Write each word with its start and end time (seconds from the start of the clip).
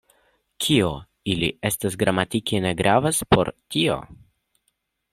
Kio 0.63 0.87
ili 1.33 1.51
estas 1.71 1.99
gramatike, 2.05 2.65
ne 2.67 2.75
gravas 2.83 3.23
por 3.35 3.55
tio. 3.75 4.03